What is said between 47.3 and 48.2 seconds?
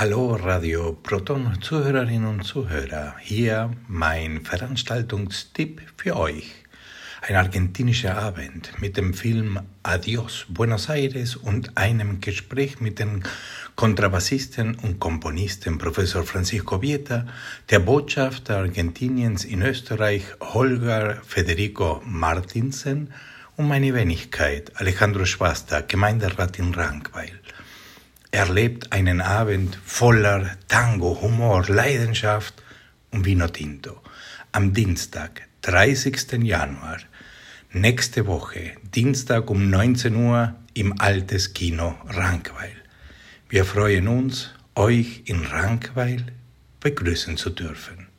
zu dürfen.